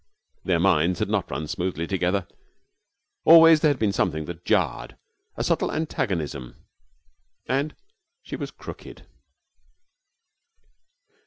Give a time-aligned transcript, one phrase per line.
[0.43, 2.27] Their minds had not run smoothly together.
[3.23, 4.97] Always there had been something that jarred,
[5.37, 6.55] a subtle antagonism.
[7.47, 7.75] And
[8.23, 9.05] she was crooked.